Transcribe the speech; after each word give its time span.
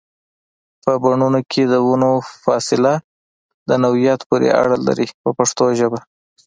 په 0.83 0.91
بڼونو 1.01 1.39
کې 1.51 1.63
د 1.71 1.73
ونو 1.87 2.11
فاصله 2.43 2.93
د 3.69 3.69
نوعیت 3.83 4.21
پورې 4.29 4.47
اړه 4.61 4.77
لري 4.87 5.07
په 5.21 5.29
پښتو 5.37 5.65
ژبه. 5.79 5.99